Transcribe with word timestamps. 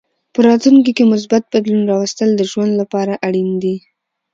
په 0.33 0.39
راتلونکې 0.47 0.91
کې 0.97 1.11
مثبت 1.13 1.43
بدلون 1.53 1.83
راوستل 1.91 2.29
د 2.35 2.41
ژوند 2.51 2.73
لپاره 2.81 3.13
اړین 3.27 3.49
دي. 3.63 3.75